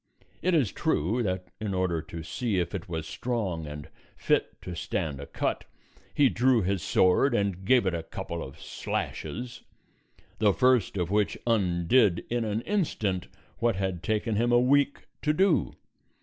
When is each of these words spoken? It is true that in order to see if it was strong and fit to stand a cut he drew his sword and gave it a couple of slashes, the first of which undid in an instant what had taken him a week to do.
It 0.41 0.55
is 0.55 0.71
true 0.71 1.21
that 1.21 1.49
in 1.59 1.75
order 1.75 2.01
to 2.01 2.23
see 2.23 2.57
if 2.57 2.73
it 2.73 2.89
was 2.89 3.05
strong 3.07 3.67
and 3.67 3.87
fit 4.17 4.59
to 4.63 4.75
stand 4.75 5.19
a 5.19 5.27
cut 5.27 5.65
he 6.11 6.27
drew 6.27 6.63
his 6.63 6.81
sword 6.81 7.35
and 7.35 7.63
gave 7.65 7.85
it 7.85 7.93
a 7.93 8.01
couple 8.01 8.41
of 8.41 8.59
slashes, 8.59 9.61
the 10.39 10.53
first 10.53 10.97
of 10.97 11.11
which 11.11 11.37
undid 11.45 12.25
in 12.31 12.43
an 12.45 12.61
instant 12.61 13.27
what 13.59 13.75
had 13.75 14.01
taken 14.01 14.37
him 14.37 14.51
a 14.51 14.59
week 14.59 15.05
to 15.21 15.33
do. 15.33 15.75